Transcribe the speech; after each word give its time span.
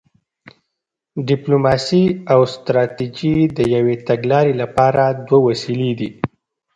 ډیپلوماسي 1.27 2.03
او 2.33 2.41
ستراتیژي 2.53 3.35
د 3.57 3.59
یوې 3.75 3.95
تګلارې 4.09 4.53
لپاره 4.61 5.03
دوه 5.27 5.39
وسیلې 5.47 5.91
دي 5.99 6.09